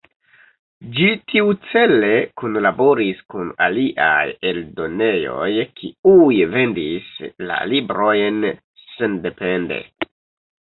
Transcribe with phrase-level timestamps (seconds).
[0.93, 2.07] Ĝi tiucele
[2.41, 7.13] kunlaboris kun aliaj eldonejoj kiuj vendis
[7.51, 8.43] la librojn
[8.97, 9.79] sendepende.